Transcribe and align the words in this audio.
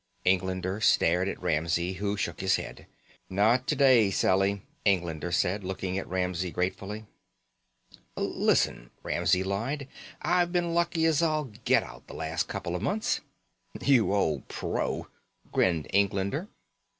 Englander 0.25 0.81
stared 0.81 1.27
at 1.27 1.39
Ramsey, 1.39 1.93
who 1.93 2.17
shook 2.17 2.41
his 2.41 2.55
head. 2.55 2.87
"Not 3.29 3.67
today, 3.67 4.09
Sally," 4.09 4.63
Englander 4.83 5.31
said, 5.31 5.63
looking 5.63 5.95
at 5.99 6.07
Ramsey 6.09 6.49
gratefully. 6.49 7.05
"Listen," 8.17 8.89
Ramsey 9.03 9.43
lied, 9.43 9.87
"I've 10.23 10.51
been 10.51 10.73
lucky 10.73 11.05
as 11.05 11.21
all 11.21 11.51
get 11.65 11.83
out 11.83 12.07
the 12.07 12.15
last 12.15 12.47
couple 12.47 12.75
of 12.75 12.81
months." 12.81 13.21
"You 13.79 14.11
old 14.15 14.47
pro!" 14.47 15.07
grinned 15.51 15.85
Englander. 15.93 16.47